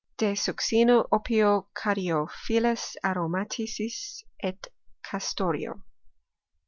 De 0.17 0.33
succino, 0.35 1.07
opio, 1.11 1.67
caryophyllis 1.75 2.95
aromaticis 3.03 4.23
et 4.39 4.65
castoreo. 5.07 5.83